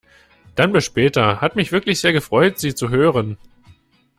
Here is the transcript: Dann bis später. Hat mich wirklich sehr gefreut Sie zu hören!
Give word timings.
Dann 0.55 0.71
bis 0.73 0.85
später. 0.85 1.41
Hat 1.41 1.55
mich 1.55 1.71
wirklich 1.71 1.99
sehr 1.99 2.11
gefreut 2.11 2.57
Sie 2.57 2.73
zu 2.73 2.89
hören! 2.89 3.37